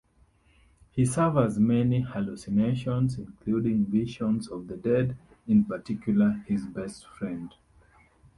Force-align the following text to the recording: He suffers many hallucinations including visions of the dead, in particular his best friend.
He 0.89 1.05
suffers 1.05 1.59
many 1.59 2.01
hallucinations 2.01 3.19
including 3.19 3.85
visions 3.85 4.47
of 4.47 4.65
the 4.65 4.75
dead, 4.75 5.15
in 5.47 5.63
particular 5.63 6.43
his 6.47 6.65
best 6.65 7.05
friend. 7.05 7.53